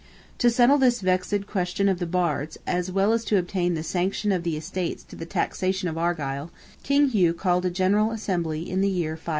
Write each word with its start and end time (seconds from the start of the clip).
To 0.39 0.49
settle 0.49 0.79
this 0.79 0.99
vexed 0.99 1.45
question 1.45 1.87
of 1.87 1.99
the 1.99 2.07
Bards, 2.07 2.57
as 2.65 2.91
well 2.91 3.13
as 3.13 3.23
to 3.25 3.37
obtain 3.37 3.75
the 3.75 3.83
sanction 3.83 4.31
of 4.31 4.41
the 4.41 4.57
estates 4.57 5.03
to 5.03 5.15
the 5.15 5.27
taxation 5.27 5.87
of 5.87 5.95
Argyle, 5.95 6.49
King 6.81 7.09
Hugh 7.09 7.35
called 7.35 7.65
a 7.65 7.69
General 7.69 8.09
Assembly 8.09 8.67
in 8.67 8.81
the 8.81 8.89
year 8.89 9.15
590. 9.15 9.29